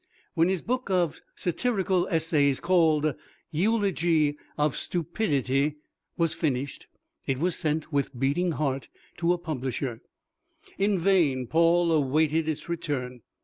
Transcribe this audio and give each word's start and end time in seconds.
When 0.33 0.49
his 0.49 0.63
book 0.63 0.89
of 0.89 1.21
satirical 1.35 2.07
essays, 2.09 2.59
called 2.59 3.13
"Eulogy 3.51 4.35
of 4.57 4.75
Stupidity," 4.75 5.75
was 6.17 6.33
finished, 6.33 6.87
it 7.27 7.37
was 7.37 7.55
sent, 7.55 7.93
with 7.93 8.17
beating 8.19 8.53
heart, 8.53 8.87
to 9.17 9.31
a 9.31 9.37
publisher. 9.37 10.01
In 10.79 10.97
vain 10.97 11.45
Paul 11.45 11.91
awaited 11.91 12.49
its 12.49 12.67
return. 12.67 13.21